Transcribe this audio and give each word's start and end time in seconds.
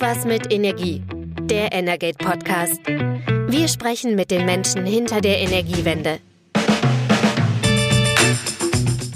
Irgendwas 0.00 0.24
mit 0.24 0.50
Energie. 0.50 1.02
Der 1.42 1.72
Energate 1.72 2.16
Podcast. 2.16 2.80
Wir 2.86 3.68
sprechen 3.68 4.14
mit 4.16 4.30
den 4.30 4.46
Menschen 4.46 4.86
hinter 4.86 5.20
der 5.20 5.40
Energiewende. 5.40 6.20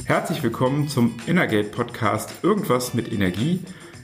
Herzlich 0.05 0.43
willkommen 0.43 0.87
zum 0.89 1.15
Energate 1.27 1.71
Podcast 1.71 2.35
Irgendwas 2.43 2.93
mit 2.93 3.11
Energie. 3.11 3.61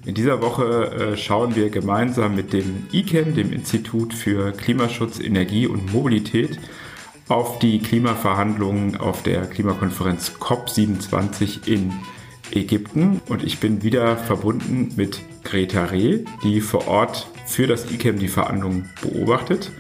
In 0.07 0.15
dieser 0.15 0.41
Woche 0.41 1.13
äh, 1.13 1.17
schauen 1.19 1.55
wir 1.55 1.69
gemeinsam 1.69 2.35
mit 2.35 2.55
dem 2.55 2.87
ICAN, 2.93 3.35
dem 3.35 3.53
Institut 3.53 4.15
für 4.15 4.53
Klimaschutz, 4.53 5.21
Energie 5.21 5.67
und 5.67 5.93
Mobilität, 5.93 6.59
auf 7.29 7.59
die 7.59 7.81
Klimaverhandlungen 7.81 8.97
auf 8.97 9.23
der 9.23 9.43
Klimakonferenz 9.43 10.33
COP27 10.41 11.69
in 11.69 11.93
Ägypten. 12.53 13.21
Und 13.29 13.43
ich 13.43 13.61
bin 13.61 13.83
wieder 13.83 14.17
verbunden 14.17 14.93
mit 14.97 15.21
Greta 15.45 15.85
Reh, 15.85 16.25
die 16.43 16.61
vor 16.61 16.89
Ort 16.89 17.29
für 17.47 17.67
das 17.67 17.91
ICAM 17.91 18.19
die 18.19 18.29
Verhandlungen 18.29 18.91
beobachtet. 19.03 19.71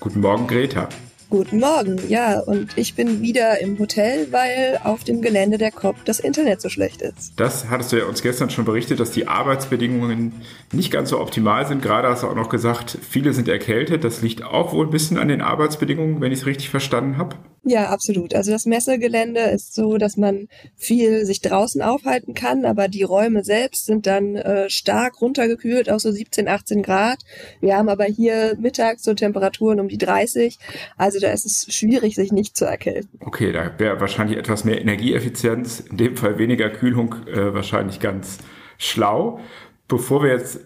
Guten 0.00 0.20
Morgen, 0.20 0.46
Greta. 0.46 0.88
Guten 1.34 1.58
Morgen, 1.58 2.00
ja, 2.08 2.38
und 2.38 2.78
ich 2.78 2.94
bin 2.94 3.20
wieder 3.20 3.60
im 3.60 3.76
Hotel, 3.80 4.28
weil 4.30 4.78
auf 4.84 5.02
dem 5.02 5.20
Gelände 5.20 5.58
der 5.58 5.72
COP 5.72 5.96
das 6.04 6.20
Internet 6.20 6.60
so 6.60 6.68
schlecht 6.68 7.02
ist. 7.02 7.32
Das 7.34 7.68
hattest 7.70 7.90
du 7.90 7.96
ja 7.96 8.04
uns 8.04 8.22
gestern 8.22 8.50
schon 8.50 8.64
berichtet, 8.64 9.00
dass 9.00 9.10
die 9.10 9.26
Arbeitsbedingungen 9.26 10.32
nicht 10.70 10.92
ganz 10.92 11.10
so 11.10 11.18
optimal 11.18 11.66
sind. 11.66 11.82
Gerade 11.82 12.06
hast 12.06 12.22
du 12.22 12.28
auch 12.28 12.36
noch 12.36 12.50
gesagt, 12.50 12.98
viele 13.10 13.32
sind 13.32 13.48
erkältet. 13.48 14.04
Das 14.04 14.22
liegt 14.22 14.44
auch 14.44 14.72
wohl 14.72 14.86
ein 14.86 14.92
bisschen 14.92 15.18
an 15.18 15.26
den 15.26 15.40
Arbeitsbedingungen, 15.40 16.20
wenn 16.20 16.30
ich 16.30 16.38
es 16.38 16.46
richtig 16.46 16.70
verstanden 16.70 17.18
habe. 17.18 17.34
Ja, 17.66 17.88
absolut. 17.88 18.34
Also 18.34 18.50
das 18.50 18.66
Messegelände 18.66 19.40
ist 19.40 19.74
so, 19.74 19.96
dass 19.96 20.18
man 20.18 20.48
viel 20.76 21.24
sich 21.24 21.40
draußen 21.40 21.80
aufhalten 21.80 22.34
kann, 22.34 22.66
aber 22.66 22.88
die 22.88 23.04
Räume 23.04 23.42
selbst 23.42 23.86
sind 23.86 24.06
dann 24.06 24.36
äh, 24.36 24.68
stark 24.68 25.22
runtergekühlt 25.22 25.90
auf 25.90 26.02
so 26.02 26.12
17, 26.12 26.46
18 26.46 26.82
Grad. 26.82 27.20
Wir 27.62 27.78
haben 27.78 27.88
aber 27.88 28.04
hier 28.04 28.54
mittags 28.60 29.02
so 29.02 29.14
Temperaturen 29.14 29.80
um 29.80 29.88
die 29.88 29.96
30. 29.96 30.58
Also 30.98 31.23
da 31.24 31.32
ist 31.32 31.44
es 31.44 31.74
schwierig, 31.74 32.14
sich 32.14 32.32
nicht 32.32 32.56
zu 32.56 32.64
erkälten. 32.64 33.18
Okay, 33.20 33.52
da 33.52 33.70
wäre 33.78 34.00
wahrscheinlich 34.00 34.38
etwas 34.38 34.64
mehr 34.64 34.80
Energieeffizienz, 34.80 35.80
in 35.80 35.96
dem 35.96 36.16
Fall 36.16 36.38
weniger 36.38 36.70
Kühlung, 36.70 37.14
äh, 37.26 37.54
wahrscheinlich 37.54 38.00
ganz 38.00 38.38
schlau. 38.78 39.40
Bevor 39.88 40.22
wir 40.22 40.30
jetzt 40.30 40.60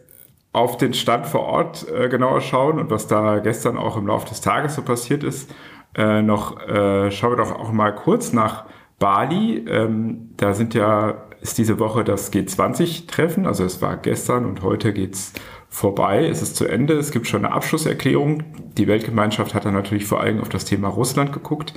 auf 0.53 0.77
den 0.77 0.95
Stand 0.95 1.27
vor 1.27 1.43
Ort 1.43 1.87
äh, 1.89 2.09
genauer 2.09 2.41
schauen 2.41 2.79
und 2.79 2.91
was 2.91 3.07
da 3.07 3.39
gestern 3.39 3.77
auch 3.77 3.97
im 3.97 4.07
Laufe 4.07 4.29
des 4.29 4.41
Tages 4.41 4.75
so 4.75 4.83
passiert 4.83 5.23
ist, 5.23 5.51
äh, 5.95 6.23
noch, 6.23 6.61
äh, 6.67 7.11
schauen 7.11 7.33
wir 7.33 7.37
doch 7.37 7.53
auch 7.53 7.73
mal 7.73 7.95
kurz 7.95 8.33
nach 8.33 8.67
Bali. 8.99 9.65
Ähm, 9.69 10.31
da 10.37 10.55
sind 10.55 10.75
ja, 10.75 11.27
ist 11.41 11.59
diese 11.59 11.79
Woche 11.79 12.05
das 12.05 12.33
G20-Treffen, 12.33 13.47
also 13.47 13.65
es 13.65 13.81
war 13.81 13.97
gestern 13.97 14.45
und 14.45 14.63
heute 14.63 14.93
geht's 14.93 15.33
vorbei, 15.69 16.27
es 16.27 16.43
ist 16.43 16.57
zu 16.57 16.67
Ende, 16.67 16.95
es 16.95 17.11
gibt 17.11 17.27
schon 17.27 17.45
eine 17.45 17.55
Abschlusserklärung. 17.55 18.45
Die 18.77 18.89
Weltgemeinschaft 18.89 19.55
hat 19.55 19.65
dann 19.65 19.75
natürlich 19.75 20.07
vor 20.07 20.21
allem 20.21 20.41
auf 20.41 20.49
das 20.49 20.65
Thema 20.65 20.89
Russland 20.89 21.33
geguckt. 21.33 21.75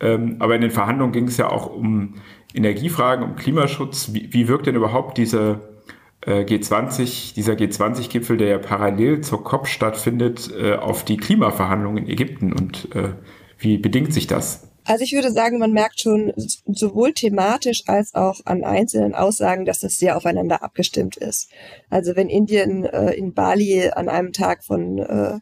Ähm, 0.00 0.36
aber 0.38 0.54
in 0.54 0.60
den 0.60 0.70
Verhandlungen 0.70 1.12
ging 1.12 1.28
es 1.28 1.36
ja 1.36 1.48
auch 1.48 1.66
um 1.66 2.14
Energiefragen, 2.54 3.24
um 3.24 3.36
Klimaschutz. 3.36 4.10
Wie, 4.12 4.32
wie 4.32 4.48
wirkt 4.48 4.66
denn 4.66 4.76
überhaupt 4.76 5.18
diese 5.18 5.60
äh, 6.20 6.44
G20, 6.44 7.34
dieser 7.34 7.54
G20-Gipfel, 7.54 8.36
der 8.36 8.48
ja 8.48 8.58
parallel 8.58 9.20
zur 9.20 9.42
COP 9.44 9.66
stattfindet, 9.66 10.50
äh, 10.58 10.74
auf 10.74 11.04
die 11.04 11.16
Klimaverhandlungen 11.16 12.04
in 12.04 12.10
Ägypten 12.10 12.52
und 12.52 12.94
äh, 12.94 13.10
wie 13.58 13.78
bedingt 13.78 14.12
sich 14.12 14.26
das? 14.26 14.73
Also 14.84 15.04
ich 15.04 15.12
würde 15.12 15.32
sagen, 15.32 15.58
man 15.58 15.72
merkt 15.72 16.00
schon 16.00 16.32
sowohl 16.36 17.12
thematisch 17.14 17.84
als 17.86 18.14
auch 18.14 18.40
an 18.44 18.64
einzelnen 18.64 19.14
Aussagen, 19.14 19.64
dass 19.64 19.80
das 19.80 19.96
sehr 19.96 20.16
aufeinander 20.16 20.62
abgestimmt 20.62 21.16
ist. 21.16 21.50
Also 21.90 22.16
wenn 22.16 22.28
Indien 22.28 22.84
äh, 22.84 23.12
in 23.12 23.32
Bali 23.32 23.90
an 23.90 24.08
einem 24.08 24.32
Tag 24.32 24.62
von 24.64 24.98
äh, 24.98 25.38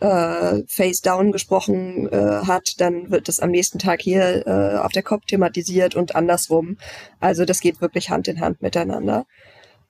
äh, 0.00 0.64
Face 0.66 1.00
Down 1.00 1.30
gesprochen 1.30 2.08
äh, 2.10 2.44
hat, 2.46 2.80
dann 2.80 3.10
wird 3.10 3.28
das 3.28 3.38
am 3.38 3.50
nächsten 3.50 3.78
Tag 3.78 4.02
hier 4.02 4.46
äh, 4.46 4.78
auf 4.78 4.92
der 4.92 5.04
COP 5.04 5.26
thematisiert 5.26 5.94
und 5.94 6.16
andersrum. 6.16 6.76
Also 7.20 7.44
das 7.44 7.60
geht 7.60 7.80
wirklich 7.80 8.10
Hand 8.10 8.26
in 8.26 8.40
Hand 8.40 8.62
miteinander 8.62 9.26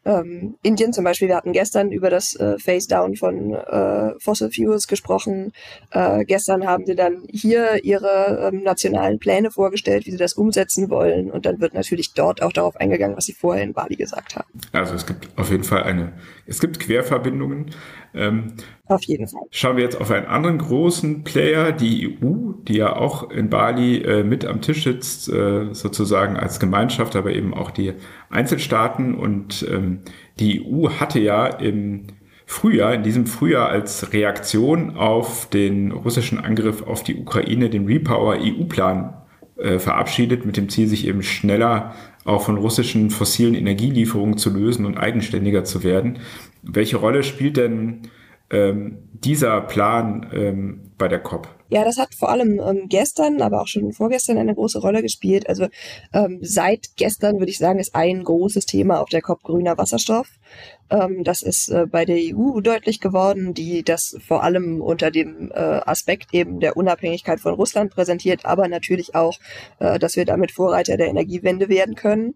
ähm, 0.04 0.56
Indien 0.62 0.92
zum 0.92 1.04
Beispiel, 1.04 1.28
wir 1.28 1.36
hatten 1.36 1.52
gestern 1.52 1.92
über 1.92 2.10
das 2.10 2.34
äh, 2.36 2.58
Face-Down 2.58 3.16
von 3.16 3.54
äh, 3.54 4.12
Fossil 4.18 4.50
Fuels 4.50 4.88
gesprochen. 4.88 5.52
Äh, 5.90 6.24
gestern 6.24 6.66
haben 6.66 6.86
sie 6.86 6.96
dann 6.96 7.24
hier 7.30 7.84
ihre 7.84 8.50
ähm, 8.52 8.62
nationalen 8.62 9.18
Pläne 9.18 9.50
vorgestellt, 9.50 10.06
wie 10.06 10.10
sie 10.10 10.16
das 10.16 10.32
umsetzen 10.32 10.90
wollen. 10.90 11.30
Und 11.30 11.46
dann 11.46 11.60
wird 11.60 11.74
natürlich 11.74 12.14
dort 12.14 12.42
auch 12.42 12.52
darauf 12.52 12.76
eingegangen, 12.76 13.16
was 13.16 13.26
sie 13.26 13.32
vorher 13.32 13.62
in 13.62 13.72
Bali 13.72 13.96
gesagt 13.96 14.34
haben. 14.34 14.48
Also 14.72 14.94
es 14.94 15.06
gibt 15.06 15.28
auf 15.36 15.50
jeden 15.50 15.64
Fall 15.64 15.84
eine, 15.84 16.12
es 16.52 16.60
gibt 16.60 16.78
Querverbindungen. 16.78 17.70
Ähm, 18.14 18.52
Auf 18.86 19.02
jeden 19.04 19.26
Fall. 19.26 19.40
Schauen 19.50 19.76
wir 19.76 19.84
jetzt 19.84 19.98
auf 19.98 20.10
einen 20.10 20.26
anderen 20.26 20.58
großen 20.58 21.24
Player, 21.24 21.72
die 21.72 22.18
EU, 22.22 22.52
die 22.68 22.76
ja 22.76 22.94
auch 22.94 23.30
in 23.30 23.48
Bali 23.48 24.02
äh, 24.02 24.22
mit 24.22 24.44
am 24.44 24.60
Tisch 24.60 24.84
sitzt, 24.84 25.30
äh, 25.30 25.72
sozusagen 25.72 26.36
als 26.36 26.60
Gemeinschaft, 26.60 27.16
aber 27.16 27.32
eben 27.32 27.54
auch 27.54 27.70
die 27.70 27.94
Einzelstaaten. 28.28 29.14
Und 29.14 29.66
ähm, 29.70 30.00
die 30.38 30.62
EU 30.62 30.90
hatte 30.90 31.20
ja 31.20 31.46
im 31.46 32.08
Frühjahr, 32.44 32.92
in 32.92 33.02
diesem 33.02 33.24
Frühjahr 33.26 33.70
als 33.70 34.12
Reaktion 34.12 34.94
auf 34.94 35.48
den 35.48 35.90
russischen 35.90 36.38
Angriff 36.38 36.82
auf 36.82 37.02
die 37.02 37.16
Ukraine 37.16 37.70
den 37.70 37.86
Repower 37.86 38.36
EU-Plan 38.38 39.14
äh, 39.62 39.78
verabschiedet, 39.78 40.44
mit 40.44 40.56
dem 40.56 40.68
Ziel, 40.68 40.88
sich 40.88 41.06
eben 41.06 41.22
schneller 41.22 41.94
auch 42.24 42.42
von 42.42 42.56
russischen 42.56 43.10
fossilen 43.10 43.54
Energielieferungen 43.54 44.36
zu 44.36 44.50
lösen 44.50 44.86
und 44.86 44.96
eigenständiger 44.96 45.64
zu 45.64 45.82
werden. 45.82 46.18
Welche 46.62 46.96
Rolle 46.96 47.22
spielt 47.22 47.56
denn 47.56 48.02
ähm, 48.50 48.98
dieser 49.12 49.60
Plan 49.60 50.26
ähm, 50.32 50.80
bei 50.98 51.08
der 51.08 51.20
COP? 51.20 51.48
Ja, 51.72 51.84
das 51.84 51.96
hat 51.96 52.14
vor 52.14 52.28
allem 52.28 52.60
ähm, 52.60 52.90
gestern, 52.90 53.40
aber 53.40 53.62
auch 53.62 53.66
schon 53.66 53.94
vorgestern 53.94 54.36
eine 54.36 54.54
große 54.54 54.78
Rolle 54.78 55.00
gespielt. 55.00 55.48
Also 55.48 55.68
ähm, 56.12 56.38
seit 56.42 56.96
gestern 56.96 57.38
würde 57.38 57.50
ich 57.50 57.56
sagen, 57.56 57.78
ist 57.78 57.94
ein 57.94 58.24
großes 58.24 58.66
Thema 58.66 59.00
auf 59.00 59.08
der 59.08 59.22
COP 59.22 59.42
grüner 59.42 59.78
Wasserstoff. 59.78 60.28
Ähm, 60.90 61.24
das 61.24 61.40
ist 61.40 61.70
äh, 61.70 61.86
bei 61.86 62.04
der 62.04 62.18
EU 62.18 62.60
deutlich 62.60 63.00
geworden, 63.00 63.54
die 63.54 63.82
das 63.82 64.18
vor 64.20 64.42
allem 64.42 64.82
unter 64.82 65.10
dem 65.10 65.50
äh, 65.50 65.54
Aspekt 65.86 66.34
eben 66.34 66.60
der 66.60 66.76
Unabhängigkeit 66.76 67.40
von 67.40 67.54
Russland 67.54 67.90
präsentiert, 67.90 68.44
aber 68.44 68.68
natürlich 68.68 69.14
auch, 69.14 69.38
äh, 69.78 69.98
dass 69.98 70.16
wir 70.16 70.26
damit 70.26 70.52
Vorreiter 70.52 70.98
der 70.98 71.08
Energiewende 71.08 71.70
werden 71.70 71.94
können. 71.94 72.34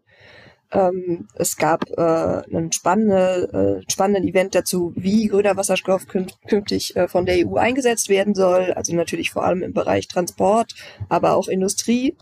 Ähm, 0.72 1.28
es 1.34 1.56
gab 1.56 1.88
äh, 1.96 2.00
einen 2.00 2.72
spannende, 2.72 3.82
äh, 3.86 3.90
spannenden 3.90 4.28
Event 4.28 4.54
dazu, 4.54 4.92
wie 4.96 5.28
grüner 5.28 5.56
Wasserstoff 5.56 6.06
künftig 6.08 6.96
äh, 6.96 7.08
von 7.08 7.24
der 7.24 7.46
EU 7.46 7.56
eingesetzt 7.56 8.08
werden 8.08 8.34
soll. 8.34 8.72
Also 8.72 8.94
natürlich 8.94 9.30
vor 9.30 9.44
allem 9.44 9.62
im 9.62 9.72
Bereich 9.72 10.08
Transport, 10.08 10.74
aber 11.08 11.36
auch 11.36 11.48
Industrie. 11.48 12.16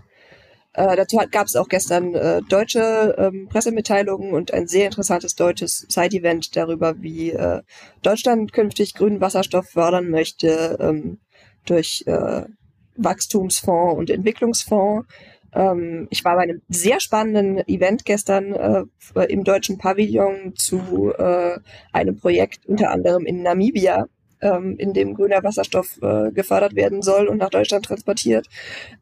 Äh, 0.75 0.97
dazu 0.97 1.19
gab 1.31 1.47
es 1.47 1.54
auch 1.54 1.69
gestern 1.69 2.15
äh, 2.15 2.43
deutsche 2.49 3.15
ähm, 3.16 3.49
Pressemitteilungen 3.49 4.33
und 4.33 4.53
ein 4.53 4.66
sehr 4.66 4.87
interessantes 4.87 5.37
deutsches 5.37 5.87
Side-Event 5.88 6.56
darüber, 6.56 7.00
wie 7.00 7.31
äh, 7.31 7.62
Deutschland 8.03 8.53
künftig 8.53 8.94
grünen 8.94 9.21
Wasserstoff 9.21 9.71
fördern 9.71 10.10
möchte 10.10 10.77
ähm, 10.81 11.21
durch 11.65 12.03
äh, 12.06 12.43
Wachstumsfonds 12.97 13.99
und 13.99 14.10
Entwicklungsfonds. 14.10 15.06
Ähm, 15.54 16.06
ich 16.10 16.25
war 16.25 16.37
bei 16.37 16.42
einem 16.42 16.62
sehr 16.69 17.00
spannenden 17.00 17.66
Event 17.69 18.04
gestern 18.04 18.53
äh, 18.53 19.25
im 19.28 19.44
deutschen 19.44 19.78
Pavillon 19.78 20.54
zu 20.56 21.12
äh, 21.16 21.59
einem 21.92 22.16
Projekt 22.19 22.66
unter 22.66 22.91
anderem 22.91 23.25
in 23.26 23.42
Namibia, 23.42 24.06
ähm, 24.44 24.76
in 24.78 24.92
dem 24.92 25.15
grüner 25.15 25.42
Wasserstoff 25.42 25.98
äh, 26.03 26.31
gefördert 26.31 26.75
werden 26.75 27.03
soll 27.03 27.26
und 27.28 27.38
nach 27.38 27.50
Deutschland 27.50 27.87
transportiert. 27.87 28.47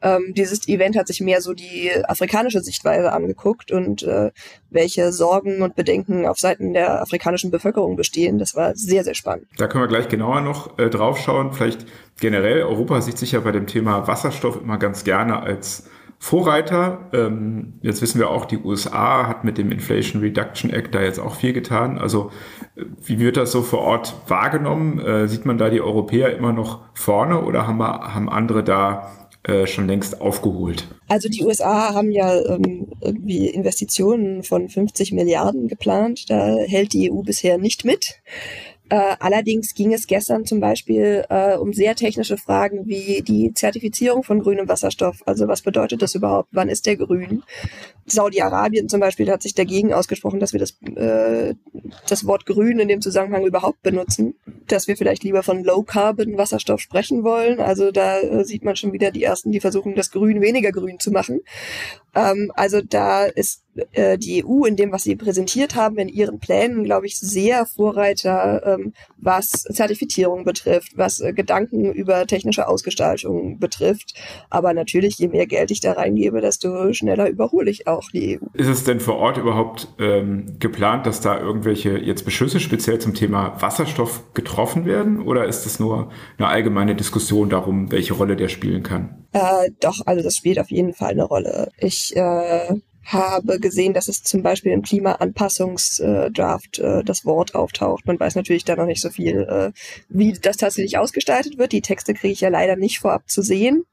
Ähm, 0.01 0.33
dieses 0.37 0.69
Event 0.69 0.97
hat 0.97 1.09
sich 1.09 1.21
mehr 1.21 1.41
so 1.41 1.53
die 1.53 1.91
afrikanische 2.05 2.61
Sichtweise 2.61 3.13
angeguckt 3.13 3.73
und 3.73 4.03
äh, 4.03 4.31
welche 4.71 5.13
Sorgen 5.13 5.63
und 5.63 5.75
Bedenken 5.75 6.27
auf 6.27 6.39
Seiten 6.39 6.73
der 6.73 7.03
afrikanischen 7.03 7.51
Bevölkerung 7.51 7.97
bestehen. 7.97 8.39
Das 8.39 8.55
war 8.55 8.75
sehr, 8.77 9.05
sehr 9.05 9.15
spannend. 9.15 9.47
Da 9.59 9.67
können 9.67 9.85
wir 9.85 9.89
gleich 9.89 10.09
genauer 10.09 10.41
noch 10.41 10.79
äh, 10.79 10.89
drauf 10.89 11.19
schauen. 11.19 11.53
Vielleicht 11.53 11.87
generell, 12.21 12.63
Europa 12.63 13.01
sieht 13.01 13.19
sich 13.19 13.33
ja 13.33 13.41
bei 13.41 13.53
dem 13.53 13.67
Thema 13.67 14.07
Wasserstoff 14.07 14.61
immer 14.61 14.79
ganz 14.79 15.05
gerne 15.05 15.43
als 15.43 15.89
Vorreiter. 16.23 17.11
Ähm, 17.13 17.81
jetzt 17.83 18.01
wissen 18.01 18.21
wir 18.21 18.31
auch, 18.31 18.45
die 18.45 18.59
USA 18.59 19.27
hat 19.27 19.43
mit 19.43 19.59
dem 19.59 19.73
Inflation 19.73 20.23
Reduction 20.23 20.71
Act 20.71 20.95
da 20.95 21.03
jetzt 21.03 21.19
auch 21.19 21.35
viel 21.35 21.53
getan. 21.53 21.99
Also 21.99 22.31
äh, 22.77 22.85
wie 23.03 23.19
wird 23.19 23.37
das 23.37 23.51
so 23.51 23.63
vor 23.63 23.81
Ort 23.81 24.15
wahrgenommen? 24.29 25.01
Äh, 25.01 25.27
sieht 25.27 25.47
man 25.47 25.59
da 25.59 25.69
die 25.69 25.81
Europäer 25.81 26.37
immer 26.37 26.53
noch 26.53 26.83
vorne 26.95 27.43
oder 27.43 27.67
haben, 27.67 27.79
wir, 27.79 28.15
haben 28.15 28.29
andere 28.29 28.63
da 28.63 29.11
äh, 29.43 29.67
schon 29.67 29.89
längst 29.89 30.21
aufgeholt? 30.21 30.87
Also 31.09 31.29
die 31.29 31.43
USA 31.43 31.93
haben 31.93 32.13
ja 32.13 32.33
ähm, 32.41 32.93
irgendwie 33.01 33.49
Investitionen 33.49 34.45
von 34.45 34.69
50 34.69 35.11
Milliarden 35.11 35.67
geplant. 35.67 36.31
Da 36.31 36.55
hält 36.69 36.93
die 36.93 37.11
EU 37.11 37.23
bisher 37.23 37.59
nicht 37.59 37.85
mit. 37.85 38.21
Äh, 38.93 39.17
allerdings 39.21 39.73
ging 39.73 39.95
es 39.95 40.07
gestern 40.07 40.45
zum 40.45 40.61
Beispiel 40.61 41.25
äh, 41.31 41.57
um 41.57 41.73
sehr 41.73 41.95
technische 41.95 42.37
Fragen 42.37 42.87
wie 42.87 43.23
die 43.23 43.55
Zertifizierung 43.55 44.23
von 44.23 44.41
grünem 44.41 44.69
Wasserstoff. 44.69 45.23
Also 45.25 45.49
was 45.49 45.63
bedeutet 45.63 46.03
das 46.03 46.15
überhaupt? 46.15 46.51
Wann 46.53 46.69
ist 46.69 46.85
der 46.85 46.99
grün? 46.99 47.43
Saudi-Arabien 48.05 48.91
zum 48.91 49.01
Beispiel 49.01 49.31
hat 49.31 49.41
sich 49.41 49.55
dagegen 49.55 49.95
ausgesprochen, 49.95 50.41
dass 50.41 50.53
wir 50.53 50.61
das, 50.61 50.77
äh, 50.95 51.55
das 52.07 52.27
Wort 52.27 52.45
grün 52.45 52.81
in 52.81 52.89
dem 52.89 53.01
Zusammenhang 53.01 53.47
überhaupt 53.47 53.83
benutzen, 53.83 54.35
dass 54.69 54.89
wir 54.89 54.99
vielleicht 54.99 55.25
lieber 55.25 55.43
von 55.43 55.65
Low-Carbon 55.65 56.37
Wasserstoff 56.37 56.81
sprechen 56.81 57.25
wollen. 57.25 57.61
Also 57.61 57.93
da 57.93 58.21
äh, 58.21 58.45
sieht 58.45 58.63
man 58.63 58.77
schon 58.77 58.93
wieder 58.93 59.11
die 59.11 59.23
ersten, 59.23 59.53
die 59.53 59.61
versuchen, 59.61 59.95
das 59.95 60.11
Grün 60.11 60.43
weniger 60.43 60.71
grün 60.71 61.01
zu 61.01 61.13
machen. 61.13 61.41
Ähm, 62.15 62.53
also 62.55 62.81
da 62.83 63.25
ist 63.25 63.63
äh, 63.93 64.19
die 64.19 64.45
EU 64.45 64.65
in 64.65 64.77
dem, 64.77 64.93
was 64.93 65.05
sie 65.05 65.17
präsentiert 65.17 65.75
haben, 65.75 65.97
in 65.97 66.09
ihren 66.09 66.39
Plänen, 66.39 66.85
glaube 66.85 67.07
ich, 67.07 67.19
sehr 67.19 67.65
Vorreiter, 67.65 68.63
ähm, 68.67 68.93
was 69.17 69.51
Zertifizierung 69.51 70.45
betrifft, 70.45 70.93
was 70.97 71.21
äh, 71.21 71.33
Gedanken 71.33 71.93
über 71.93 72.27
technische 72.27 72.69
Ausgestaltung 72.69 73.59
betrifft. 73.59 74.15
Aber 74.51 74.75
natürlich, 74.75 75.19
je 75.19 75.29
mehr 75.29 75.47
Geld 75.47 75.71
ich 75.71 75.81
da 75.81 75.93
reingebe, 75.93 76.41
desto 76.41 76.93
schneller 76.93 77.29
überhole 77.29 77.71
ich 77.71 77.87
auch 77.87 78.11
die 78.11 78.39
EU. 78.39 78.47
Ist 78.55 78.69
es 78.69 78.85
denn 78.85 79.01
vor 79.01 79.17
Ort 79.17 79.39
überhaupt 79.39 79.89
ähm, 79.99 80.57
geplant, 80.59 81.07
dass 81.07 81.21
da 81.21 81.41
irgendwelche 81.41 81.97
jetzt 81.97 82.25
Beschlüsse 82.25 82.61
speziell 82.61 82.99
zum 82.99 83.15
Thema 83.15 83.61
Wasserstoff 83.61 84.35
getroffen 84.35 84.85
werden? 84.85 85.23
Oder 85.23 85.47
ist 85.47 85.65
es 85.65 85.81
nur 85.81 86.11
eine 86.37 86.49
allgemeine 86.49 86.95
Diskussion 86.95 87.49
darum, 87.49 87.91
welche 87.91 88.13
Rolle 88.13 88.37
der 88.37 88.49
spielen 88.49 88.83
kann? 88.83 89.22
Äh, 89.33 89.71
doch, 89.81 90.01
also 90.07 90.23
das 90.23 90.37
spielt 90.37 90.59
auf 90.59 90.71
jeden 90.71 90.95
Fall 90.95 91.11
eine 91.11 91.25
Rolle. 91.25 91.71
Ich 91.79 92.15
äh, 92.17 92.81
habe 93.05 93.59
gesehen, 93.59 93.95
dass 93.95 94.09
es 94.09 94.23
zum 94.23 94.43
Beispiel 94.43 94.73
im 94.73 94.83
Klimaanpassungsdraft 94.83 96.79
äh, 96.79 97.03
das 97.03 97.25
Wort 97.25 97.55
auftaucht. 97.55 98.07
Man 98.07 98.21
weiß 98.21 98.37
natürlich 98.37 98.65
da 98.65 98.77
noch 98.77 98.87
nicht 98.87 99.01
so 99.01 99.11
viel, 99.11 99.41
äh, 99.43 99.73
wie 100.09 100.33
das 100.33 100.57
tatsächlich 100.57 100.99
ausgestaltet 100.99 101.59
wird. 101.59 101.73
Die 101.73 101.83
Texte 101.83 102.15
kriege 102.15 102.33
ich 102.33 102.41
ja 102.41 102.49
leider 102.49 102.77
nicht 102.77 103.01
vorab 103.01 103.29
zu 103.29 103.43
sehen. 103.43 103.85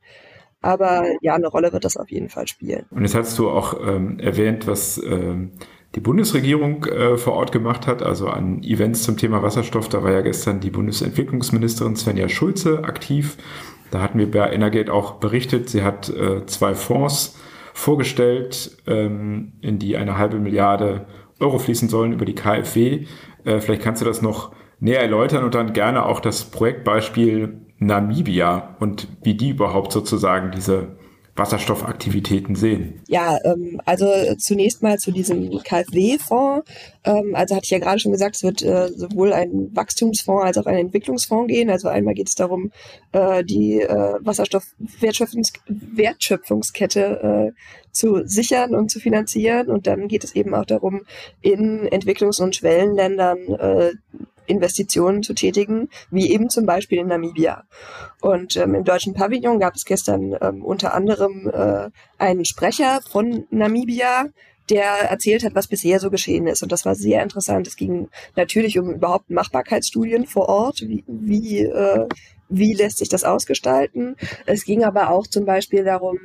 Aber 0.62 1.06
ja, 1.22 1.36
eine 1.36 1.48
Rolle 1.48 1.72
wird 1.72 1.86
das 1.86 1.96
auf 1.96 2.12
jeden 2.12 2.30
Fall 2.30 2.48
spielen. 2.48 2.86
Und 2.92 3.04
jetzt 3.04 3.16
hast 3.16 3.40
du 3.40 3.50
auch 3.50 3.80
ähm, 3.82 4.20
erwähnt, 4.20 4.68
was 4.68 5.02
ähm, 5.02 5.52
die 5.96 6.02
Bundesregierung 6.02 6.84
äh, 6.86 7.18
vor 7.18 7.34
Ort 7.34 7.52
gemacht 7.54 7.88
hat, 7.88 8.04
also 8.04 8.28
an 8.28 8.62
Events 8.64 9.04
zum 9.04 9.16
Thema 9.16 9.42
Wasserstoff. 9.42 9.88
Da 9.88 10.04
war 10.04 10.12
ja 10.12 10.22
gestern 10.22 10.60
die 10.60 10.70
Bundesentwicklungsministerin 10.70 11.96
Svenja 11.96 12.28
Schulze 12.28 12.84
aktiv. 12.84 13.38
Da 13.92 14.02
hatten 14.02 14.20
wir 14.20 14.30
bei 14.30 14.52
Energate 14.52 14.94
auch 14.94 15.14
berichtet, 15.14 15.70
sie 15.70 15.84
hat 15.84 16.10
äh, 16.10 16.46
zwei 16.46 16.76
Fonds 16.76 17.40
vorgestellt, 17.74 18.78
ähm, 18.88 19.54
in 19.62 19.80
die 19.80 19.98
eine 19.98 20.18
halbe 20.18 20.40
Milliarde 20.40 21.08
Euro 21.40 21.60
fließen 21.60 21.90
sollen 21.90 22.14
über 22.14 22.26
die 22.26 22.36
KfW. 22.36 23.06
Äh, 23.46 23.60
vielleicht 23.60 23.82
kannst 23.82 24.02
du 24.02 24.06
das 24.06 24.22
noch 24.22 24.52
näher 24.80 25.02
erläutern 25.02 25.44
und 25.44 25.56
dann 25.56 25.74
gerne 25.74 26.06
auch 26.06 26.20
das 26.20 26.46
Projektbeispiel 26.46 27.62
Namibia 27.80 28.76
und 28.80 29.08
wie 29.24 29.36
die 29.36 29.50
überhaupt 29.50 29.92
sozusagen 29.92 30.52
diese 30.52 30.98
Wasserstoffaktivitäten 31.40 32.56
sehen? 32.56 33.02
Ja, 33.08 33.40
ähm, 33.44 33.82
also 33.86 34.06
zunächst 34.38 34.84
mal 34.84 35.00
zu 35.00 35.12
diesem 35.12 35.50
KfW-Fonds. 35.64 36.70
Ähm, 37.04 37.34
also 37.34 37.56
hatte 37.56 37.66
ich 37.66 37.72
ja 37.72 37.80
gerade 37.80 38.00
schon 38.00 38.12
gesagt, 38.12 38.36
es 38.36 38.44
wird 38.44 38.62
äh, 38.62 38.90
sowohl 38.90 39.34
ein 39.34 39.72
Wachstumsfonds 39.74 40.46
als 40.46 40.58
auch 40.58 40.68
ein 40.68 40.78
Entwicklungsfonds 40.78 41.48
gehen. 41.48 41.72
Also 41.72 41.88
einmal 41.88 42.14
geht 42.14 42.28
es 42.28 42.36
darum, 42.36 42.72
äh, 43.14 43.44
die 43.44 43.82
äh, 43.82 44.20
Wasserstoffwertschöpfungskette 44.20 47.02
äh, 47.02 47.52
zu 47.92 48.26
sichern 48.26 48.76
und 48.76 48.92
zu 48.92 49.00
finanzieren. 49.00 49.68
Und 49.68 49.88
dann 49.88 50.08
geht 50.08 50.24
es 50.24 50.36
eben 50.36 50.54
auch 50.54 50.66
darum, 50.66 51.02
in 51.42 51.88
Entwicklungs- 51.88 52.42
und 52.42 52.56
Schwellenländern 52.56 53.40
äh, 53.60 53.92
Investitionen 54.50 55.24
zu 55.24 55.34
tätigen, 55.34 55.90
wie 56.12 56.32
eben 56.32 56.50
zum 56.50 56.66
Beispiel 56.66 57.00
in 57.00 57.08
Namibia. 57.08 57.64
Und 58.22 58.58
ähm, 58.58 58.76
im 58.76 58.84
deutschen 58.84 59.14
Pavillon 59.14 59.60
gab 59.60 59.76
es 59.76 59.86
gestern 59.86 60.36
ähm, 60.42 60.64
unter 60.64 60.94
anderem 60.94 61.50
äh, 61.50 61.90
einen 62.18 62.46
Sprecher 62.46 63.02
von 63.10 63.46
Namibia, 63.52 64.28
der 64.70 65.10
erzählt 65.10 65.44
hat, 65.44 65.56
was 65.56 65.68
bisher 65.68 66.00
so 66.00 66.10
geschehen 66.10 66.48
ist. 66.48 66.62
Und 66.62 66.72
das 66.72 66.86
war 66.86 66.96
sehr 66.96 67.24
interessant. 67.24 67.68
Es 67.68 67.76
ging 67.76 68.10
natürlich 68.36 68.78
um 68.78 68.92
überhaupt 68.92 69.30
Machbarkeitsstudien 69.30 70.26
vor 70.28 70.48
Ort, 70.50 70.82
wie, 70.82 71.04
wie 71.08 71.62
äh, 71.62 72.08
wie 72.50 72.74
lässt 72.74 72.98
sich 72.98 73.10
das 73.10 73.24
ausgestalten. 73.24 74.16
Es 74.46 74.66
ging 74.66 74.84
aber 74.84 75.12
auch 75.12 75.28
zum 75.28 75.46
Beispiel 75.46 75.84
darum, 75.84 76.18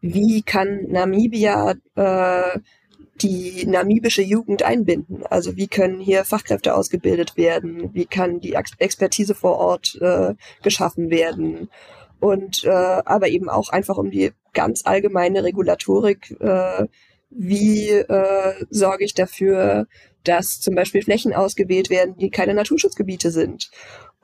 wie 0.00 0.42
kann 0.42 0.86
Namibia 0.88 1.74
äh, 1.94 2.58
die 3.22 3.66
namibische 3.66 4.22
Jugend 4.22 4.62
einbinden? 4.62 5.24
Also 5.26 5.56
wie 5.56 5.68
können 5.68 6.00
hier 6.00 6.24
Fachkräfte 6.24 6.74
ausgebildet 6.74 7.36
werden? 7.36 7.94
Wie 7.94 8.06
kann 8.06 8.40
die 8.40 8.54
Expertise 8.54 9.34
vor 9.34 9.58
Ort 9.58 9.98
äh, 10.00 10.34
geschaffen 10.62 11.10
werden? 11.10 11.70
Und 12.20 12.64
äh, 12.64 12.70
aber 12.70 13.28
eben 13.28 13.48
auch 13.48 13.68
einfach 13.68 13.98
um 13.98 14.10
die 14.10 14.32
ganz 14.52 14.86
allgemeine 14.86 15.44
Regulatorik, 15.44 16.34
äh, 16.40 16.86
wie 17.30 17.90
äh, 17.90 18.66
sorge 18.70 19.04
ich 19.04 19.14
dafür, 19.14 19.86
dass 20.24 20.60
zum 20.60 20.74
Beispiel 20.74 21.02
Flächen 21.02 21.34
ausgewählt 21.34 21.90
werden, 21.90 22.16
die 22.16 22.30
keine 22.30 22.54
Naturschutzgebiete 22.54 23.30
sind 23.30 23.70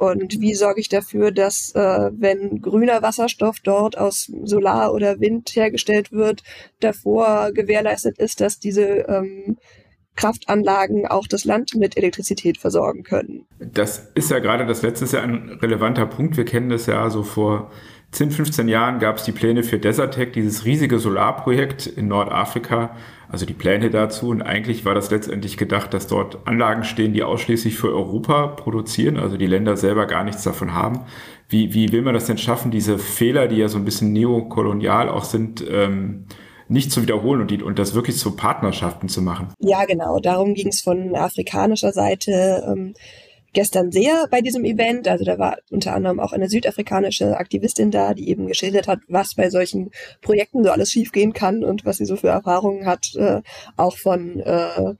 und 0.02 0.40
wie 0.40 0.54
sorge 0.54 0.80
ich 0.80 0.88
dafür, 0.88 1.30
dass 1.30 1.72
äh, 1.76 2.10
wenn 2.12 2.60
grüner 2.60 3.02
Wasserstoff 3.02 3.60
dort 3.62 3.96
aus 3.96 4.32
Solar 4.42 4.92
oder 4.92 5.20
Wind 5.20 5.50
hergestellt 5.54 6.10
wird, 6.10 6.42
davor 6.80 7.52
gewährleistet 7.52 8.18
ist, 8.18 8.40
dass 8.40 8.58
diese 8.58 8.82
ähm, 8.82 9.58
Kraftanlagen 10.16 11.06
auch 11.06 11.28
das 11.28 11.44
Land 11.44 11.76
mit 11.76 11.96
Elektrizität 11.96 12.58
versorgen 12.58 13.04
können. 13.04 13.46
Das 13.60 14.10
ist 14.16 14.30
ja 14.32 14.40
gerade 14.40 14.66
das 14.66 14.82
letzte 14.82 15.04
Jahr 15.16 15.22
ein 15.22 15.50
relevanter 15.62 16.06
Punkt. 16.06 16.36
Wir 16.36 16.44
kennen 16.44 16.68
das 16.68 16.86
ja 16.86 17.08
so 17.08 17.22
vor 17.22 17.70
10, 18.12 18.30
15 18.30 18.68
Jahren 18.68 18.98
gab 18.98 19.16
es 19.16 19.24
die 19.24 19.32
Pläne 19.32 19.62
für 19.62 19.78
Desertec, 19.78 20.34
dieses 20.34 20.66
riesige 20.66 20.98
Solarprojekt 20.98 21.86
in 21.86 22.08
Nordafrika, 22.08 22.94
also 23.30 23.46
die 23.46 23.54
Pläne 23.54 23.88
dazu. 23.88 24.28
Und 24.28 24.42
eigentlich 24.42 24.84
war 24.84 24.94
das 24.94 25.10
letztendlich 25.10 25.56
gedacht, 25.56 25.94
dass 25.94 26.08
dort 26.08 26.46
Anlagen 26.46 26.84
stehen, 26.84 27.14
die 27.14 27.22
ausschließlich 27.22 27.74
für 27.74 27.88
Europa 27.88 28.48
produzieren, 28.48 29.18
also 29.18 29.38
die 29.38 29.46
Länder 29.46 29.78
selber 29.78 30.04
gar 30.04 30.24
nichts 30.24 30.42
davon 30.42 30.74
haben. 30.74 31.06
Wie, 31.48 31.72
wie 31.72 31.90
will 31.90 32.02
man 32.02 32.12
das 32.12 32.26
denn 32.26 32.36
schaffen, 32.36 32.70
diese 32.70 32.98
Fehler, 32.98 33.48
die 33.48 33.56
ja 33.56 33.68
so 33.68 33.78
ein 33.78 33.86
bisschen 33.86 34.12
neokolonial 34.12 35.08
auch 35.08 35.24
sind, 35.24 35.64
ähm, 35.70 36.26
nicht 36.68 36.92
zu 36.92 37.00
wiederholen 37.00 37.40
und, 37.40 37.50
die, 37.50 37.62
und 37.62 37.78
das 37.78 37.94
wirklich 37.94 38.18
zu 38.18 38.36
Partnerschaften 38.36 39.08
zu 39.08 39.22
machen? 39.22 39.48
Ja, 39.58 39.86
genau. 39.86 40.20
Darum 40.20 40.52
ging 40.52 40.68
es 40.68 40.82
von 40.82 41.16
afrikanischer 41.16 41.92
Seite. 41.92 42.62
Ähm, 42.68 42.92
gestern 43.52 43.92
sehr 43.92 44.26
bei 44.30 44.40
diesem 44.40 44.64
Event. 44.64 45.08
Also 45.08 45.24
da 45.24 45.38
war 45.38 45.58
unter 45.70 45.94
anderem 45.94 46.20
auch 46.20 46.32
eine 46.32 46.48
südafrikanische 46.48 47.36
Aktivistin 47.36 47.90
da, 47.90 48.14
die 48.14 48.28
eben 48.28 48.46
geschildert 48.46 48.88
hat, 48.88 49.00
was 49.08 49.34
bei 49.34 49.50
solchen 49.50 49.90
Projekten 50.20 50.64
so 50.64 50.70
alles 50.70 50.90
schiefgehen 50.90 51.32
kann 51.32 51.64
und 51.64 51.84
was 51.84 51.98
sie 51.98 52.06
so 52.06 52.16
für 52.16 52.28
Erfahrungen 52.28 52.86
hat, 52.86 53.14
äh, 53.16 53.42
auch 53.76 53.96
von 53.96 54.40
äh, 54.40 54.94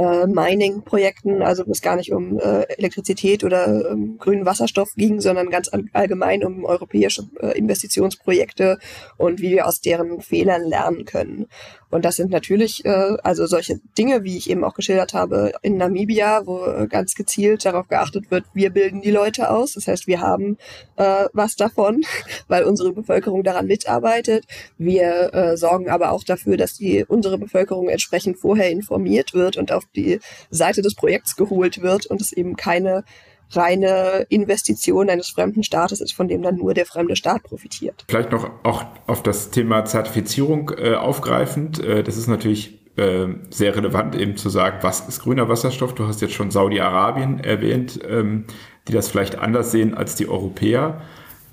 äh, 0.00 0.26
Mining-Projekten, 0.26 1.42
also 1.42 1.66
wo 1.66 1.72
es 1.72 1.82
gar 1.82 1.96
nicht 1.96 2.12
um 2.12 2.38
äh, 2.38 2.62
Elektrizität 2.78 3.44
oder 3.44 3.90
ähm, 3.90 4.16
grünen 4.18 4.46
Wasserstoff 4.46 4.94
ging, 4.96 5.20
sondern 5.20 5.50
ganz 5.50 5.70
allgemein 5.92 6.44
um 6.44 6.64
europäische 6.64 7.28
äh, 7.40 7.58
Investitionsprojekte 7.58 8.78
und 9.18 9.40
wie 9.40 9.50
wir 9.50 9.66
aus 9.66 9.80
deren 9.80 10.20
Fehlern 10.20 10.64
lernen 10.64 11.04
können. 11.04 11.46
Und 11.90 12.04
das 12.04 12.16
sind 12.16 12.30
natürlich 12.30 12.84
äh, 12.84 13.16
also 13.22 13.46
solche 13.46 13.80
Dinge, 13.98 14.22
wie 14.22 14.36
ich 14.36 14.48
eben 14.48 14.64
auch 14.64 14.74
geschildert 14.74 15.12
habe, 15.12 15.52
in 15.62 15.76
Namibia, 15.76 16.46
wo 16.46 16.64
äh, 16.64 16.86
ganz 16.86 17.14
gezielt 17.14 17.64
darauf 17.64 17.88
geachtet 17.88 18.30
wird, 18.30 18.44
wir 18.54 18.70
bilden 18.70 19.02
die 19.02 19.10
Leute 19.10 19.50
aus. 19.50 19.72
Das 19.72 19.88
heißt, 19.88 20.06
wir 20.06 20.20
haben 20.20 20.56
äh, 20.96 21.26
was 21.32 21.56
davon, 21.56 22.02
weil 22.48 22.64
unsere 22.64 22.92
Bevölkerung 22.92 23.42
daran 23.42 23.66
mitarbeitet. 23.66 24.44
Wir 24.78 25.34
äh, 25.34 25.56
sorgen 25.56 25.90
aber 25.90 26.12
auch 26.12 26.22
dafür, 26.22 26.56
dass 26.56 26.74
die 26.74 27.04
unsere 27.06 27.38
Bevölkerung 27.38 27.88
entsprechend 27.88 28.38
vorher 28.38 28.70
informiert 28.70 29.34
wird 29.34 29.56
und 29.56 29.72
auf 29.72 29.84
die 29.96 30.20
Seite 30.50 30.82
des 30.82 30.94
Projekts 30.94 31.36
geholt 31.36 31.82
wird 31.82 32.06
und 32.06 32.20
es 32.20 32.32
eben 32.32 32.56
keine 32.56 33.04
reine 33.52 34.26
Investition 34.28 35.10
eines 35.10 35.28
fremden 35.28 35.62
Staates 35.62 36.00
ist, 36.00 36.12
von 36.12 36.28
dem 36.28 36.42
dann 36.42 36.56
nur 36.56 36.74
der 36.74 36.86
fremde 36.86 37.16
Staat 37.16 37.42
profitiert. 37.42 38.04
Vielleicht 38.08 38.30
noch 38.30 38.50
auch 38.62 38.84
auf 39.06 39.22
das 39.22 39.50
Thema 39.50 39.84
Zertifizierung 39.84 40.70
äh, 40.76 40.94
aufgreifend. 40.94 41.82
Äh, 41.82 42.04
das 42.04 42.16
ist 42.16 42.28
natürlich 42.28 42.78
äh, 42.96 43.26
sehr 43.50 43.74
relevant 43.74 44.14
eben 44.14 44.36
zu 44.36 44.50
sagen, 44.50 44.78
was 44.82 45.08
ist 45.08 45.22
grüner 45.22 45.48
Wasserstoff? 45.48 45.94
Du 45.94 46.06
hast 46.06 46.20
jetzt 46.20 46.34
schon 46.34 46.50
Saudi-Arabien 46.50 47.40
erwähnt, 47.40 47.98
ähm, 48.08 48.44
die 48.86 48.92
das 48.92 49.08
vielleicht 49.08 49.36
anders 49.36 49.72
sehen 49.72 49.94
als 49.94 50.14
die 50.14 50.28
Europäer. 50.28 51.02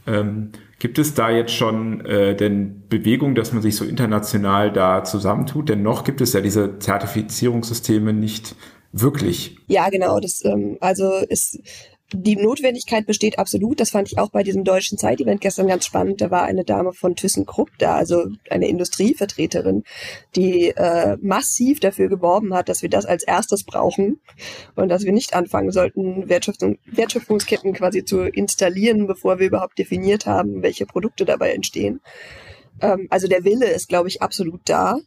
Ähm, 0.05 0.51
gibt 0.79 0.99
es 0.99 1.13
da 1.13 1.29
jetzt 1.29 1.53
schon 1.53 2.05
äh, 2.05 2.35
denn 2.35 2.83
Bewegung, 2.89 3.35
dass 3.35 3.53
man 3.53 3.61
sich 3.61 3.75
so 3.75 3.85
international 3.85 4.71
da 4.71 5.03
zusammentut? 5.03 5.69
Denn 5.69 5.81
noch 5.81 6.03
gibt 6.03 6.21
es 6.21 6.33
ja 6.33 6.41
diese 6.41 6.79
Zertifizierungssysteme 6.79 8.13
nicht 8.13 8.55
wirklich. 8.91 9.57
Ja, 9.67 9.89
genau. 9.89 10.19
Das, 10.19 10.43
ähm, 10.45 10.77
also 10.79 11.11
ist 11.29 11.59
die 12.13 12.37
Notwendigkeit 12.37 13.05
besteht 13.05 13.37
absolut. 13.37 13.79
Das 13.79 13.89
fand 13.89 14.09
ich 14.09 14.17
auch 14.17 14.29
bei 14.29 14.43
diesem 14.43 14.63
deutschen 14.63 14.97
Zeitevent 14.97 15.41
gestern 15.41 15.67
ganz 15.67 15.85
spannend. 15.85 16.21
Da 16.21 16.31
war 16.31 16.43
eine 16.43 16.63
Dame 16.63 16.93
von 16.93 17.15
ThyssenKrupp 17.15 17.69
da, 17.79 17.95
also 17.95 18.27
eine 18.49 18.69
Industrievertreterin, 18.69 19.83
die 20.35 20.69
äh, 20.69 21.17
massiv 21.21 21.81
dafür 21.81 22.07
geworben 22.07 22.53
hat, 22.53 22.69
dass 22.69 22.81
wir 22.81 22.89
das 22.89 23.05
als 23.05 23.23
erstes 23.23 23.65
brauchen 23.65 24.21
und 24.75 24.87
dass 24.89 25.03
wir 25.03 25.11
nicht 25.11 25.33
anfangen 25.33 25.71
sollten, 25.71 26.29
Wertschöpfung, 26.29 26.77
Wertschöpfungsketten 26.85 27.73
quasi 27.73 28.05
zu 28.05 28.21
installieren, 28.21 29.07
bevor 29.07 29.39
wir 29.39 29.47
überhaupt 29.47 29.77
definiert 29.77 30.25
haben, 30.25 30.61
welche 30.61 30.85
Produkte 30.85 31.25
dabei 31.25 31.51
entstehen. 31.51 31.99
Ähm, 32.81 33.07
also 33.09 33.27
der 33.27 33.43
Wille 33.43 33.67
ist, 33.67 33.89
glaube 33.89 34.07
ich, 34.07 34.21
absolut 34.21 34.61
da. 34.65 34.97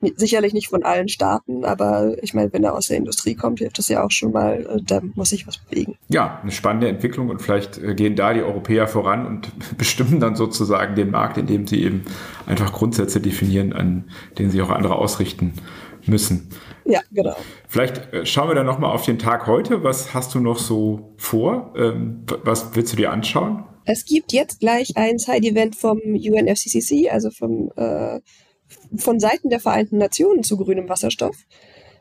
Sicherlich 0.00 0.52
nicht 0.52 0.68
von 0.68 0.84
allen 0.84 1.08
Staaten, 1.08 1.64
aber 1.64 2.16
ich 2.22 2.32
meine, 2.32 2.52
wenn 2.52 2.62
er 2.62 2.74
aus 2.74 2.86
der 2.86 2.98
Industrie 2.98 3.34
kommt, 3.34 3.58
hilft 3.58 3.78
das 3.78 3.88
ja 3.88 4.04
auch 4.04 4.12
schon 4.12 4.30
mal, 4.30 4.64
äh, 4.64 4.80
da 4.80 5.00
muss 5.14 5.30
sich 5.30 5.46
was 5.46 5.58
bewegen. 5.58 5.96
Ja, 6.08 6.38
eine 6.40 6.52
spannende 6.52 6.88
Entwicklung 6.88 7.30
und 7.30 7.42
vielleicht 7.42 7.78
äh, 7.78 7.94
gehen 7.94 8.14
da 8.14 8.32
die 8.32 8.42
Europäer 8.42 8.86
voran 8.86 9.26
und 9.26 9.50
bestimmen 9.76 10.20
dann 10.20 10.36
sozusagen 10.36 10.94
den 10.94 11.10
Markt, 11.10 11.36
indem 11.36 11.66
sie 11.66 11.82
eben 11.82 12.04
einfach 12.46 12.72
Grundsätze 12.72 13.20
definieren, 13.20 13.72
an 13.72 14.04
denen 14.38 14.50
sich 14.50 14.62
auch 14.62 14.70
andere 14.70 14.94
ausrichten 14.94 15.54
müssen. 16.06 16.48
Ja, 16.84 17.00
genau. 17.10 17.36
Vielleicht 17.66 18.12
äh, 18.12 18.24
schauen 18.24 18.48
wir 18.48 18.54
dann 18.54 18.66
nochmal 18.66 18.92
auf 18.92 19.04
den 19.04 19.18
Tag 19.18 19.46
heute. 19.48 19.82
Was 19.82 20.14
hast 20.14 20.34
du 20.34 20.40
noch 20.40 20.58
so 20.58 21.12
vor? 21.16 21.74
Ähm, 21.76 22.24
was 22.44 22.74
willst 22.76 22.92
du 22.92 22.96
dir 22.96 23.10
anschauen? 23.10 23.64
Es 23.84 24.04
gibt 24.04 24.32
jetzt 24.32 24.60
gleich 24.60 24.96
ein 24.96 25.18
Side-Event 25.18 25.74
vom 25.74 25.98
UNFCCC, 25.98 27.10
also 27.10 27.30
vom 27.30 27.70
äh, 27.76 28.20
von 28.96 29.20
Seiten 29.20 29.50
der 29.50 29.60
Vereinten 29.60 29.98
Nationen 29.98 30.42
zu 30.42 30.56
grünem 30.56 30.88
Wasserstoff. 30.88 31.36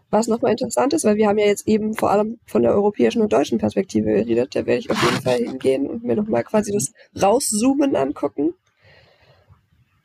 Was 0.09 0.27
nochmal 0.27 0.51
interessant 0.51 0.93
ist, 0.93 1.03
weil 1.03 1.17
wir 1.17 1.27
haben 1.27 1.37
ja 1.37 1.47
jetzt 1.47 1.67
eben 1.67 1.93
vor 1.93 2.11
allem 2.11 2.39
von 2.45 2.61
der 2.61 2.73
europäischen 2.73 3.21
und 3.21 3.33
deutschen 3.33 3.57
Perspektive 3.57 4.09
geredet. 4.09 4.55
Da 4.55 4.65
werde 4.65 4.79
ich 4.79 4.89
auf 4.89 5.01
jeden 5.03 5.21
Fall 5.21 5.37
hingehen 5.37 5.87
und 5.87 6.03
mir 6.03 6.15
nochmal 6.15 6.45
quasi 6.45 6.71
das 6.71 6.93
Rauszoomen 7.21 7.95
angucken. 7.95 8.53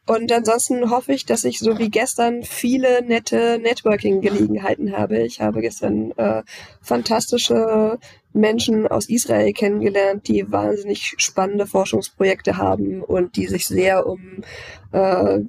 Und 0.05 0.33
ansonsten 0.33 0.91
hoffe 0.91 1.13
ich, 1.13 1.27
dass 1.27 1.45
ich 1.45 1.61
so 1.61 1.79
wie 1.79 1.89
gestern 1.89 2.43
viele 2.43 3.05
nette 3.05 3.61
Networking-Gelegenheiten 3.63 4.97
habe. 4.97 5.23
Ich 5.23 5.41
habe 5.41 5.61
gestern 5.61 6.11
äh, 6.17 6.43
fantastische 6.81 7.99
Menschen 8.33 8.89
aus 8.89 9.09
Israel 9.09 9.53
kennengelernt, 9.53 10.27
die 10.27 10.51
wahnsinnig 10.51 11.15
spannende 11.19 11.69
Forschungsprojekte 11.69 12.57
haben 12.57 13.03
und 13.03 13.37
die 13.37 13.47
sich 13.47 13.69
sehr 13.69 14.07
um 14.07 14.43
äh, 14.91 15.41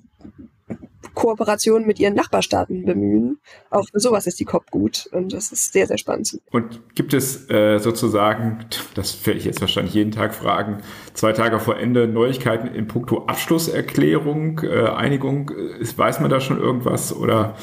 Kooperationen 1.13 1.87
mit 1.87 1.99
ihren 1.99 2.13
Nachbarstaaten 2.13 2.85
bemühen. 2.85 3.39
Auch 3.69 3.85
für 3.91 3.99
sowas 3.99 4.27
ist 4.27 4.39
die 4.39 4.45
COP 4.45 4.71
gut 4.71 5.07
und 5.11 5.33
das 5.33 5.51
ist 5.51 5.73
sehr, 5.73 5.87
sehr 5.87 5.97
spannend. 5.97 6.39
Und 6.51 6.95
gibt 6.95 7.13
es 7.13 7.49
äh, 7.49 7.79
sozusagen, 7.79 8.65
das 8.95 9.25
werde 9.25 9.39
ich 9.39 9.45
jetzt 9.45 9.61
wahrscheinlich 9.61 9.93
jeden 9.93 10.11
Tag 10.11 10.33
fragen, 10.33 10.77
zwei 11.13 11.33
Tage 11.33 11.59
vor 11.59 11.77
Ende 11.77 12.07
Neuigkeiten 12.07 12.67
in 12.67 12.87
puncto 12.87 13.25
Abschlusserklärung, 13.25 14.61
äh, 14.63 14.87
Einigung? 14.89 15.49
Ist, 15.79 15.97
weiß 15.97 16.19
man 16.19 16.29
da 16.29 16.39
schon 16.39 16.59
irgendwas 16.59 17.15
oder 17.15 17.55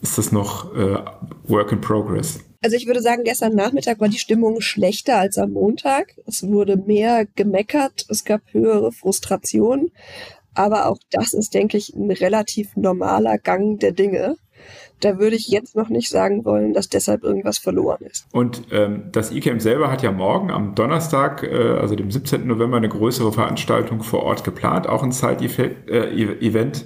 ist 0.00 0.18
das 0.18 0.32
noch 0.32 0.74
äh, 0.74 0.98
Work 1.44 1.72
in 1.72 1.80
Progress? 1.80 2.40
Also 2.60 2.76
ich 2.76 2.86
würde 2.86 3.00
sagen, 3.00 3.22
gestern 3.24 3.54
Nachmittag 3.54 4.00
war 4.00 4.08
die 4.08 4.18
Stimmung 4.18 4.60
schlechter 4.60 5.16
als 5.18 5.38
am 5.38 5.52
Montag. 5.52 6.16
Es 6.26 6.42
wurde 6.42 6.76
mehr 6.76 7.24
gemeckert, 7.36 8.04
es 8.08 8.24
gab 8.24 8.40
höhere 8.50 8.90
Frustration. 8.90 9.92
Aber 10.58 10.86
auch 10.86 10.98
das 11.12 11.34
ist, 11.34 11.54
denke 11.54 11.76
ich, 11.76 11.94
ein 11.94 12.10
relativ 12.10 12.76
normaler 12.76 13.38
Gang 13.38 13.78
der 13.78 13.92
Dinge. 13.92 14.34
Da 14.98 15.20
würde 15.20 15.36
ich 15.36 15.46
jetzt 15.46 15.76
noch 15.76 15.88
nicht 15.88 16.10
sagen 16.10 16.44
wollen, 16.44 16.74
dass 16.74 16.88
deshalb 16.88 17.22
irgendwas 17.22 17.58
verloren 17.58 18.04
ist. 18.04 18.26
Und 18.32 18.62
ähm, 18.72 19.04
das 19.12 19.30
ICAM 19.30 19.60
selber 19.60 19.88
hat 19.92 20.02
ja 20.02 20.10
morgen 20.10 20.50
am 20.50 20.74
Donnerstag, 20.74 21.44
äh, 21.44 21.78
also 21.80 21.94
dem 21.94 22.10
17. 22.10 22.44
November, 22.44 22.76
eine 22.76 22.88
größere 22.88 23.32
Veranstaltung 23.32 24.02
vor 24.02 24.24
Ort 24.24 24.42
geplant, 24.42 24.88
auch 24.88 25.04
ein 25.04 25.12
Side-Event. 25.12 26.84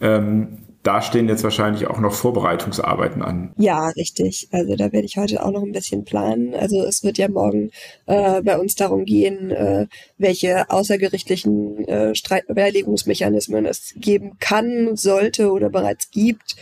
Äh, 0.00 0.06
ähm, 0.06 0.58
da 0.84 1.00
stehen 1.00 1.28
jetzt 1.28 1.42
wahrscheinlich 1.42 1.86
auch 1.86 1.98
noch 1.98 2.12
Vorbereitungsarbeiten 2.12 3.22
an. 3.22 3.52
Ja, 3.56 3.88
richtig. 3.88 4.48
Also 4.52 4.76
da 4.76 4.92
werde 4.92 5.06
ich 5.06 5.16
heute 5.16 5.42
auch 5.44 5.50
noch 5.50 5.62
ein 5.62 5.72
bisschen 5.72 6.04
planen. 6.04 6.54
Also 6.54 6.84
es 6.84 7.02
wird 7.02 7.16
ja 7.16 7.28
morgen 7.28 7.70
äh, 8.06 8.42
bei 8.42 8.58
uns 8.58 8.74
darum 8.74 9.06
gehen, 9.06 9.50
äh, 9.50 9.86
welche 10.18 10.70
außergerichtlichen 10.70 11.88
äh, 11.88 12.14
Streitbeilegungsmechanismen 12.14 13.64
es 13.64 13.94
geben 13.96 14.36
kann, 14.38 14.94
sollte 14.94 15.50
oder 15.50 15.70
bereits 15.70 16.10
gibt, 16.10 16.54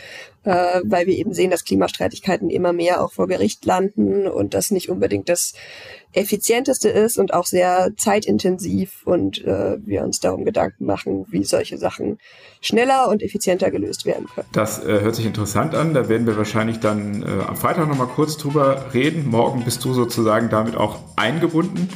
äh, 0.45 0.81
weil 0.85 1.07
wir 1.07 1.17
eben 1.17 1.33
sehen, 1.35 1.51
dass 1.51 1.65
Klimastreitigkeiten 1.65 2.51
immer 2.51 2.73
mehr 2.73 3.05
auch 3.05 3.13
vor 3.13 3.29
Gericht 3.29 3.65
landen 3.65 4.27
und 4.27 4.55
das 4.55 4.71
nicht 4.71 4.89
unbedingt 4.89 5.29
das 5.29 5.55
effizienteste 6.13 6.89
ist 6.89 7.19
und 7.19 7.33
auch 7.33 7.47
sehr 7.47 7.93
zeitintensiv 7.97 9.03
und 9.07 9.45
äh, 9.45 9.79
wir 9.85 10.03
uns 10.03 10.21
darum 10.21 10.45
Gedanken 10.45 10.85
machen, 10.85 11.27
wie 11.31 11.45
solche 11.45 11.79
Sachen 11.79 12.19
schneller 12.61 13.09
und 13.09 13.23
effizienter 13.23 13.71
gelöst 13.71 14.05
werden 14.05 14.27
können. 14.35 14.47
Das 14.53 14.85
äh, 14.85 15.01
hört 15.01 15.15
sich 15.15 15.25
interessant 15.25 15.75
an. 15.75 15.95
Da 15.95 16.09
werden 16.09 16.27
wir 16.27 16.37
wahrscheinlich 16.37 16.81
dann 16.81 17.23
äh, 17.23 17.45
am 17.47 17.57
Freitag 17.57 17.89
nochmal 17.89 18.09
kurz 18.09 18.37
drüber 18.37 18.93
reden. 18.93 19.27
Morgen 19.29 19.65
bist 19.65 19.85
du 19.85 19.95
sozusagen 19.95 20.51
damit 20.51 20.77
auch 20.77 20.99
eingebunden. 21.17 21.89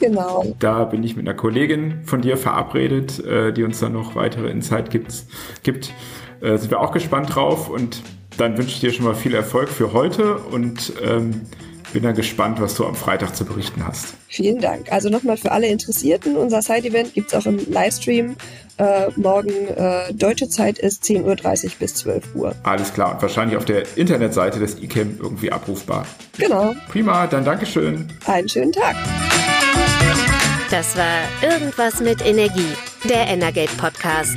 Genau. 0.00 0.54
Da 0.58 0.84
bin 0.84 1.02
ich 1.02 1.16
mit 1.16 1.28
einer 1.28 1.36
Kollegin 1.36 2.04
von 2.04 2.22
dir 2.22 2.36
verabredet, 2.36 3.22
äh, 3.24 3.52
die 3.52 3.64
uns 3.64 3.80
dann 3.80 3.92
noch 3.92 4.14
weitere 4.14 4.48
Insight 4.48 4.90
gibt. 4.90 5.24
gibt. 5.62 5.92
Äh, 6.40 6.58
sind 6.58 6.70
wir 6.70 6.80
auch 6.80 6.92
gespannt 6.92 7.34
drauf 7.34 7.68
und 7.68 8.02
dann 8.36 8.56
wünsche 8.56 8.70
ich 8.70 8.80
dir 8.80 8.92
schon 8.92 9.04
mal 9.04 9.14
viel 9.14 9.34
Erfolg 9.34 9.68
für 9.68 9.92
heute 9.92 10.36
und 10.36 10.92
ähm, 11.02 11.42
bin 11.92 12.02
dann 12.02 12.14
gespannt, 12.14 12.60
was 12.60 12.74
du 12.74 12.86
am 12.86 12.94
Freitag 12.94 13.34
zu 13.34 13.44
berichten 13.44 13.86
hast. 13.86 14.14
Vielen 14.28 14.60
Dank. 14.60 14.92
Also 14.92 15.08
nochmal 15.08 15.36
für 15.36 15.52
alle 15.52 15.68
Interessierten, 15.68 16.36
unser 16.36 16.62
Side-Event 16.62 17.14
gibt 17.14 17.32
es 17.32 17.34
auch 17.34 17.46
im 17.46 17.58
Livestream. 17.70 18.36
Äh, 18.76 19.08
morgen 19.16 19.50
äh, 19.50 20.12
deutsche 20.14 20.48
Zeit 20.48 20.78
ist 20.78 21.02
10.30 21.04 21.64
Uhr 21.64 21.70
bis 21.80 21.94
12 21.94 22.34
Uhr. 22.34 22.54
Alles 22.62 22.92
klar 22.94 23.14
und 23.14 23.22
wahrscheinlich 23.22 23.56
auf 23.56 23.64
der 23.64 23.84
Internetseite 23.96 24.60
des 24.60 24.80
ICAM 24.80 25.18
irgendwie 25.20 25.50
abrufbar. 25.50 26.06
Genau. 26.36 26.74
Prima, 26.88 27.26
dann 27.26 27.44
Dankeschön. 27.44 28.06
Einen 28.26 28.48
schönen 28.48 28.72
Tag. 28.72 28.94
Das 30.70 30.96
war 30.96 31.22
Irgendwas 31.42 32.00
mit 32.00 32.24
Energie, 32.24 32.74
der 33.08 33.26
Energate 33.26 33.74
Podcast. 33.78 34.36